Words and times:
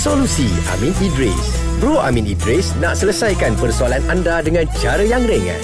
Solusi 0.00 0.48
Amin 0.70 0.96
Idris 0.98 1.36
Bro 1.76 2.00
Amin 2.00 2.24
Idris 2.24 2.72
nak 2.74 2.96
selesaikan 2.96 3.52
persoalan 3.54 4.00
anda 4.06 4.40
dengan 4.40 4.64
cara 4.74 5.00
yang 5.02 5.20
ringan. 5.22 5.60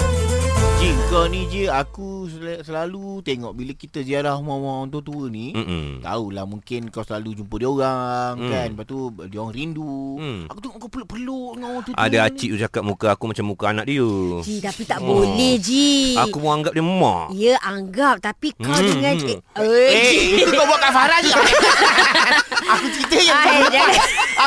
Cik, 0.77 0.93
kau 1.07 1.25
ni 1.25 1.45
je 1.47 1.65
aku 1.65 2.09
sel- 2.27 2.61
selalu 2.61 3.21
tengok 3.21 3.49
bila 3.51 3.73
kita 3.73 4.01
ziarah 4.01 4.37
rumah-rumah 4.37 4.73
orang 4.77 4.89
tua-tua 4.91 5.25
ni. 5.27 5.49
Mm-mm. 5.51 6.05
Tahulah 6.05 6.45
mungkin 6.45 6.81
kau 6.87 7.01
selalu 7.01 7.33
jumpa 7.35 7.55
dia 7.55 7.65
orang 7.67 8.33
Mm. 8.35 8.49
kan. 8.51 8.67
Lepas 8.71 8.85
tu 8.85 8.97
dia 9.23 9.39
orang 9.39 9.53
rindu. 9.53 9.97
Mm. 10.15 10.39
Aku 10.47 10.59
tengok 10.59 10.77
kau 10.77 10.89
peluk-peluk 10.91 11.51
dengan 11.51 11.67
orang 11.71 11.83
tua-tua. 11.83 11.97
Ada 11.99 12.13
ni. 12.15 12.25
acik 12.29 12.47
tu 12.47 12.57
cakap 12.59 12.83
muka 12.83 13.07
aku 13.09 13.23
macam 13.25 13.45
muka 13.47 13.65
anak 13.67 13.85
dia. 13.85 14.09
Ji, 14.39 14.55
tapi 14.59 14.81
tak 14.83 14.99
Oh. 14.99 15.05
boleh, 15.17 15.53
Ji. 15.57 16.13
Aku 16.15 16.37
mau 16.37 16.53
anggap 16.53 16.71
dia 16.71 16.85
mak. 16.85 17.25
Ya, 17.33 17.55
anggap. 17.59 18.15
Tapi 18.19 18.47
kau 18.55 18.69
Hmm, 18.69 18.85
dengan... 18.87 19.13
Eh, 19.17 19.37
eh, 19.57 20.01
Ji. 20.03 20.17
itu 20.39 20.51
kau 20.51 20.61
buat 20.63 20.77
kat 20.77 20.91
Farah 20.91 21.19
je. 21.19 21.33
aku 22.67 22.85
cerita 22.91 23.15
yang 23.17 23.65
jangan. 23.71 23.96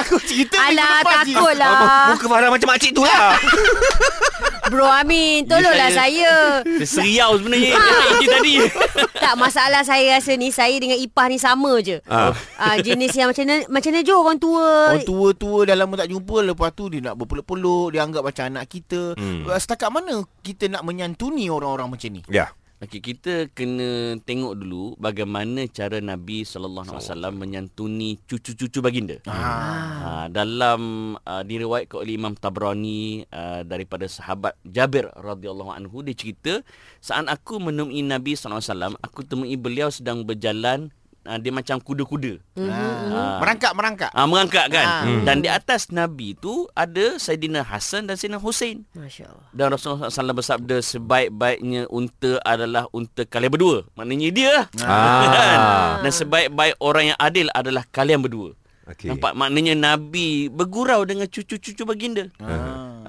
Aku 0.01 0.17
cerita 0.21 0.57
Alah, 0.57 1.01
lepas 1.01 1.23
je. 1.23 1.35
takutlah. 1.35 2.09
Muka 2.11 2.27
Farah 2.27 2.49
macam 2.49 2.69
makcik 2.69 2.93
tu 2.93 3.03
lah. 3.03 3.37
Bro 4.71 4.87
Amin, 4.87 5.43
tolonglah 5.45 5.91
saya. 5.91 6.63
Dia 6.63 6.87
seriau 6.87 7.35
sebenarnya 7.35 7.75
Ha. 7.75 8.23
Dia 8.23 8.29
tadi 8.31 8.55
tak, 9.23 9.35
masalah 9.35 9.83
saya 9.83 10.15
rasa 10.15 10.33
ni, 10.35 10.49
saya 10.49 10.71
dengan 10.77 10.95
Ipah 10.95 11.27
ni 11.27 11.37
sama 11.37 11.75
je. 11.81 11.99
Ah. 12.07 12.31
Ah, 12.55 12.79
jenis 12.79 13.11
yang 13.13 13.29
macam 13.29 13.43
mana, 13.43 13.67
macam 13.67 13.91
mana 13.91 14.01
Jo 14.01 14.15
orang 14.21 14.39
tua. 14.39 14.67
Orang 14.95 15.03
tua-tua 15.05 15.59
dah 15.65 15.75
lama 15.75 15.95
tak 15.97 16.09
jumpa 16.09 16.37
Lepas 16.45 16.71
tu 16.71 16.87
dia 16.87 17.03
nak 17.03 17.15
berpeluk-peluk 17.17 17.91
Dia 17.91 18.01
anggap 18.03 18.23
macam 18.23 18.45
anak 18.47 18.65
kita 18.67 19.13
Hmm. 19.13 19.43
hmm. 19.43 19.51
Setakat 19.53 19.91
mana 19.91 20.23
kita 20.41 20.71
nak 20.71 20.83
menyantuni 20.83 21.51
orang-orang 21.51 21.91
macam 21.91 22.09
ni 22.09 22.23
Ya. 22.29 22.55
Okey, 22.81 23.13
kita 23.13 23.53
kena 23.53 24.17
tengok 24.25 24.57
dulu 24.57 24.97
bagaimana 24.97 25.69
cara 25.69 26.01
Nabi 26.01 26.49
sallallahu 26.49 26.97
alaihi 26.97 27.05
wasallam 27.13 27.35
menyantuni 27.37 28.17
cucu-cucu 28.25 28.81
baginda. 28.81 29.21
ah. 29.29 30.01
Ha, 30.01 30.11
dalam 30.33 31.13
uh, 31.21 31.45
diriwayatkan 31.45 32.01
oleh 32.01 32.17
Imam 32.17 32.33
Tabrani 32.33 33.29
uh, 33.29 33.69
daripada 33.69 34.09
sahabat 34.09 34.57
Jabir 34.65 35.13
radhiyallahu 35.13 35.77
anhu 35.77 36.01
dia 36.01 36.17
cerita 36.17 36.65
saat 37.05 37.29
aku 37.29 37.61
menemui 37.61 38.01
Nabi 38.01 38.33
sallallahu 38.33 38.65
alaihi 38.65 38.73
wasallam 38.73 38.95
aku 39.05 39.21
temui 39.29 39.61
beliau 39.61 39.93
sedang 39.93 40.25
berjalan 40.25 40.89
uh, 41.27 41.39
dia 41.41 41.53
macam 41.53 41.77
kuda-kuda. 41.81 42.41
Ah. 42.57 43.41
Merangkak-merangkak 43.41 44.11
Ah 44.13 44.27
mengangkat 44.29 44.67
kan. 44.71 44.87
Ah. 44.87 45.03
Hmm. 45.05 45.25
Dan 45.25 45.41
di 45.45 45.49
atas 45.51 45.89
Nabi 45.91 46.37
tu 46.37 46.69
ada 46.77 47.17
Saidina 47.17 47.65
Hasan 47.65 48.07
dan 48.09 48.21
Saidina 48.21 48.39
Hussein. 48.41 48.85
Masya 48.95 49.33
Allah. 49.33 49.49
Dan 49.53 49.67
Rasulullah 49.73 50.13
SAW 50.13 50.37
bersabda 50.37 50.77
sebaik-baiknya 50.85 51.89
unta 51.91 52.39
adalah 52.45 52.87
unta 52.93 53.25
kalian 53.25 53.53
berdua. 53.53 53.77
Maknanya 53.97 54.29
dia. 54.33 54.55
Ah. 54.85 56.01
Dan 56.05 56.13
sebaik-baik 56.13 56.77
orang 56.81 57.15
yang 57.15 57.19
adil 57.19 57.47
adalah 57.57 57.85
kalian 57.89 58.21
berdua. 58.21 58.53
Okey. 58.91 59.07
Nampak 59.07 59.39
maknanya 59.39 59.75
Nabi 59.79 60.51
bergurau 60.51 61.07
dengan 61.07 61.31
cucu-cucu 61.31 61.87
baginda. 61.87 62.27
ah. 62.43 62.60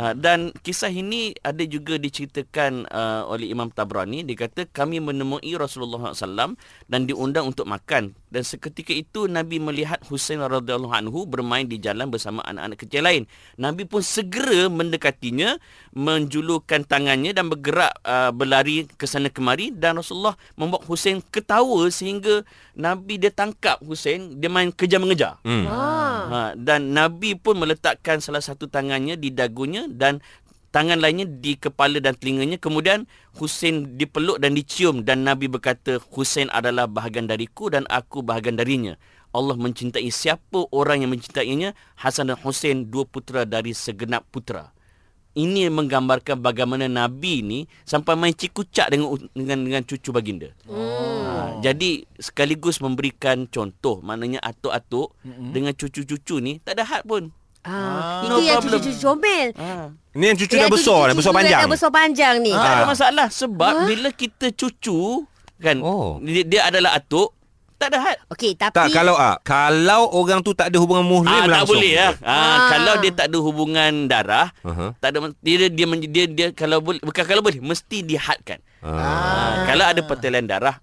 Uh, 0.02 0.18
dan 0.18 0.50
kisah 0.66 0.90
ini 0.90 1.38
ada 1.46 1.62
juga 1.62 2.02
diceritakan 2.02 2.90
uh, 2.90 3.30
oleh 3.30 3.54
Imam 3.54 3.70
Tabrani. 3.70 4.26
Dia 4.26 4.50
kata 4.50 4.66
kami 4.66 4.98
menemui 4.98 5.54
Rasulullah 5.54 6.10
SAW 6.18 6.58
dan 6.90 7.06
diundang 7.06 7.54
untuk 7.54 7.70
makan. 7.70 8.18
Dan 8.34 8.42
seketika 8.42 8.98
itu 8.98 9.30
Nabi 9.30 9.62
melihat 9.62 10.02
Husain 10.10 10.42
radhiyallahu 10.42 10.90
anhu 10.90 11.30
bermain 11.30 11.70
di 11.70 11.78
jalan 11.78 12.10
bersama 12.10 12.42
anak-anak 12.50 12.82
kecil 12.82 13.06
lain. 13.06 13.24
Nabi 13.62 13.86
pun 13.86 14.02
segera 14.02 14.74
mendekatinya, 14.74 15.62
menjulurkan 15.94 16.82
tangannya 16.82 17.38
dan 17.38 17.54
bergerak 17.54 17.94
uh, 18.02 18.34
berlari 18.34 18.90
ke 18.90 19.06
sana 19.06 19.30
kemari 19.30 19.70
dan 19.70 20.02
Rasulullah 20.02 20.34
membuat 20.58 20.90
Husain 20.90 21.22
ketawa 21.30 21.86
sehingga 21.94 22.42
Nabi 22.74 23.22
dia 23.22 23.30
tangkap 23.30 23.78
Husain 23.86 24.42
dia 24.42 24.50
main 24.50 24.74
kejar 24.74 24.98
mengejar. 24.98 25.38
Hmm. 25.46 25.70
Ah. 25.70 26.24
Ha, 26.32 26.40
dan 26.56 26.96
Nabi 26.96 27.36
pun 27.36 27.60
meletakkan 27.60 28.24
salah 28.24 28.40
satu 28.40 28.72
tangannya 28.72 29.20
di 29.20 29.36
dagunya 29.36 29.91
dan 29.96 30.24
tangan 30.72 30.98
lainnya 31.04 31.28
di 31.28 31.60
kepala 31.60 32.00
dan 32.00 32.16
telinganya. 32.16 32.58
Kemudian 32.58 33.06
Hussein 33.38 34.00
dipeluk 34.00 34.40
dan 34.40 34.56
dicium 34.56 35.04
dan 35.04 35.28
Nabi 35.28 35.52
berkata, 35.52 36.00
Hussein 36.16 36.48
adalah 36.50 36.88
bahagian 36.88 37.28
dariku 37.28 37.68
dan 37.68 37.84
aku 37.92 38.24
bahagian 38.24 38.56
darinya. 38.58 38.96
Allah 39.32 39.56
mencintai 39.56 40.12
siapa 40.12 40.68
orang 40.76 41.08
yang 41.08 41.12
mencintainya, 41.16 41.72
Hasan 41.96 42.28
dan 42.28 42.38
Hussein 42.44 42.92
dua 42.92 43.08
putera 43.08 43.48
dari 43.48 43.72
segenap 43.72 44.28
putera. 44.28 44.76
Ini 45.32 45.72
menggambarkan 45.72 46.44
bagaimana 46.44 46.92
Nabi 46.92 47.40
ni 47.40 47.60
sampai 47.88 48.20
main 48.20 48.36
cikucak 48.36 48.92
dengan 48.92 49.16
dengan 49.32 49.64
dengan 49.64 49.84
cucu 49.88 50.12
baginda. 50.12 50.52
Ha, 50.68 51.64
jadi 51.64 52.04
sekaligus 52.20 52.84
memberikan 52.84 53.48
contoh 53.48 54.04
maknanya 54.04 54.44
atuk-atuk 54.44 55.16
mm-hmm. 55.24 55.50
dengan 55.56 55.72
cucu-cucu 55.72 56.44
ni 56.44 56.60
tak 56.60 56.76
ada 56.76 56.84
had 56.84 57.08
pun. 57.08 57.32
Ah, 57.64 58.26
no 58.26 58.36
itu 58.36 58.48
yang 58.48 58.58
problem. 58.58 58.80
cucu-cucu 58.80 59.02
comel. 59.04 59.48
Ha. 59.54 59.70
Ni 60.12 60.24
yang 60.26 60.36
cucu 60.36 60.54
Yang 60.54 60.64
dah 60.64 60.72
besar, 60.72 61.02
dah 61.04 61.14
besar 61.14 61.14
cucu-cucu 61.24 61.38
panjang. 61.38 61.62
Dah 61.62 61.70
besar 61.70 61.90
panjang 61.90 62.36
ni. 62.40 62.52
Tak 62.52 62.66
ada 62.68 62.84
Ah. 62.84 62.88
masalah 62.88 63.28
sebab 63.30 63.74
bila 63.86 64.10
kita 64.12 64.48
cucu 64.52 65.02
kan 65.58 65.78
Oh. 65.80 66.18
dia, 66.20 66.42
dia 66.42 66.62
adalah 66.66 66.96
atuk 66.96 67.38
tak 67.78 67.90
ada 67.90 68.00
had. 68.00 68.18
Okey, 68.30 68.54
tapi 68.54 68.78
Tak 68.78 68.88
kalau 68.92 69.14
ah, 69.14 69.42
kalau 69.42 70.06
orang 70.12 70.42
tu 70.42 70.54
tak 70.54 70.70
ada 70.70 70.78
hubungan 70.78 71.02
muhrim 71.02 71.34
Ah, 71.34 71.42
tak 71.44 71.66
langsung. 71.66 71.82
boleh 71.82 71.94
lah. 71.96 72.14
Ah, 72.22 72.30
Ah. 72.30 72.58
kalau 72.70 72.94
dia 72.98 73.12
tak 73.12 73.26
ada 73.26 73.38
hubungan 73.40 73.92
darah, 74.06 74.48
Aha. 74.60 74.94
tak 74.98 75.10
ada 75.10 75.18
dia 75.38 75.56
dia 75.60 75.70
dia, 75.72 75.86
dia, 75.88 76.08
dia, 76.08 76.24
dia 76.28 76.48
kalau 76.52 76.78
boleh 76.78 76.98
bukan 77.00 77.24
kalau 77.24 77.42
boleh 77.42 77.58
mesti 77.58 78.02
dihadkan. 78.02 78.62
Ah. 78.80 78.94
Ah. 78.94 79.54
Kalau 79.66 79.86
ada 79.88 80.02
pertalian 80.04 80.46
darah 80.46 80.78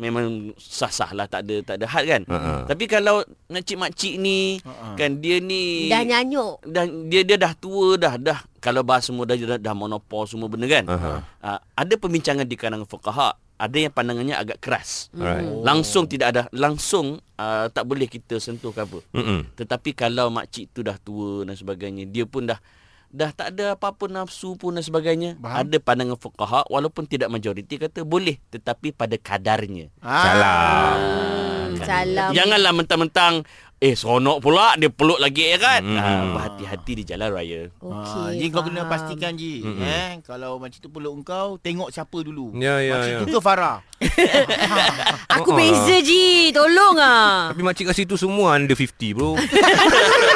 memang 0.00 0.56
sah-sah 0.56 1.12
lah 1.12 1.28
tak 1.28 1.44
ada 1.48 1.56
tak 1.62 1.74
ada 1.80 1.86
had 1.88 2.04
kan. 2.08 2.22
Ha-ha. 2.28 2.52
Tapi 2.68 2.84
kalau 2.88 3.24
makcik-makcik 3.52 4.16
ni 4.16 4.60
kan 4.96 5.20
dia 5.20 5.38
ni 5.38 5.88
dah 5.92 6.02
nyanyuk. 6.04 6.64
dan 6.64 7.08
dia 7.12 7.22
dia 7.22 7.36
dah 7.36 7.52
tua 7.56 7.96
dah 8.00 8.16
dah 8.16 8.40
kalau 8.62 8.86
bahas 8.86 9.06
semua 9.06 9.26
dah 9.26 9.34
dah, 9.34 9.58
dah 9.58 9.74
monopol 9.74 10.24
semua 10.24 10.46
benda 10.46 10.70
kan. 10.70 10.86
Aha. 10.86 11.12
Uh, 11.42 11.58
ada 11.74 11.94
pembincangan 11.98 12.46
di 12.46 12.54
kalangan 12.54 12.86
fuqaha, 12.86 13.34
ada 13.58 13.76
yang 13.78 13.90
pandangannya 13.90 14.38
agak 14.38 14.62
keras. 14.62 15.10
Alright. 15.14 15.42
Oh. 15.42 15.66
Langsung 15.66 16.06
tidak 16.06 16.34
ada 16.34 16.42
langsung 16.54 17.18
uh, 17.38 17.66
tak 17.70 17.84
boleh 17.86 18.06
kita 18.06 18.38
sentuh 18.38 18.70
ke 18.70 18.86
apa. 18.86 18.98
Mm-mm. 19.14 19.50
Tetapi 19.58 19.94
kalau 19.98 20.30
makcik 20.30 20.70
tu 20.70 20.86
dah 20.86 20.94
tua 20.98 21.42
dan 21.42 21.58
sebagainya, 21.58 22.06
dia 22.06 22.22
pun 22.26 22.46
dah 22.46 22.58
dah 23.12 23.30
tak 23.30 23.52
ada 23.54 23.76
apa-apa 23.76 24.08
nafsu 24.08 24.56
pun 24.56 24.74
dan 24.74 24.82
sebagainya. 24.82 25.36
Faham. 25.36 25.68
Ada 25.68 25.76
pandangan 25.78 26.16
fuqaha 26.16 26.64
walaupun 26.72 27.04
tidak 27.04 27.28
majoriti 27.28 27.76
kata 27.76 28.08
boleh 28.08 28.40
tetapi 28.48 28.96
pada 28.96 29.20
kadarnya. 29.20 29.92
Ah. 30.00 30.24
Salah. 30.24 30.92
Hmm, 30.96 31.70
salam. 31.84 32.30
Janganlah 32.32 32.72
mentang-mentang 32.72 33.44
eh 33.82 33.98
seronok 33.98 34.38
pula 34.38 34.78
dia 34.78 34.94
peluk 34.94 35.18
lagi 35.18 35.42
ya 35.42 35.58
kan. 35.58 35.82
Hmm. 35.82 35.98
Ah, 35.98 36.22
berhati-hati 36.38 36.92
di 37.02 37.04
jalan 37.04 37.28
raya. 37.34 37.66
Okey. 37.82 38.14
Ah, 38.16 38.30
Ji 38.30 38.46
kau 38.48 38.62
kena 38.62 38.86
pastikan 38.86 39.34
Ji 39.34 39.58
mm-hmm. 39.60 39.82
eh 39.82 40.10
kalau 40.22 40.62
makcik 40.62 40.86
tu 40.86 40.88
peluk 40.88 41.12
engkau 41.18 41.58
tengok 41.58 41.90
siapa 41.90 42.18
dulu. 42.22 42.54
Ya, 42.56 42.78
ya, 42.78 42.94
makcik 42.96 43.12
ya. 43.12 43.18
tu 43.26 43.26
ke 43.28 43.42
Farah? 43.42 43.82
Aku 45.36 45.50
Oh, 45.52 45.58
beza 45.58 45.98
Ji. 46.00 46.54
Tolong 46.54 46.96
ah. 47.02 47.50
Tapi 47.50 47.60
makcik 47.60 47.90
kat 47.90 47.96
situ 47.98 48.14
semua 48.14 48.54
under 48.54 48.78
50 48.78 49.18
bro. 49.18 49.34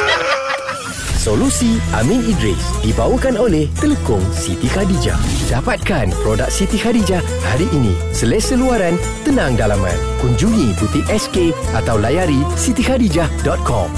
Solusi 1.26 1.82
Amin 1.98 2.22
Idris 2.22 2.62
dibawakan 2.87 3.34
oleh 3.34 3.66
Telekom 3.82 4.22
Siti 4.31 4.70
Khadijah. 4.70 5.19
Dapatkan 5.50 6.14
produk 6.22 6.47
Siti 6.47 6.78
Khadijah 6.78 7.19
hari 7.50 7.66
ini. 7.75 7.98
Selesa 8.14 8.54
luaran, 8.54 8.94
tenang 9.26 9.59
dalaman. 9.59 9.98
Kunjungi 10.22 10.70
butik 10.78 11.03
SK 11.10 11.50
atau 11.75 11.98
layari 11.98 12.47
sitikhadijah.com. 12.54 13.91